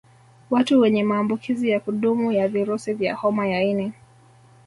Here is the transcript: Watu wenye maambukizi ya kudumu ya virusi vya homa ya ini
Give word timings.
Watu 0.49 0.79
wenye 0.79 1.03
maambukizi 1.03 1.69
ya 1.69 1.79
kudumu 1.79 2.31
ya 2.31 2.47
virusi 2.47 2.93
vya 2.93 3.15
homa 3.15 3.47
ya 3.47 3.63
ini 3.63 3.93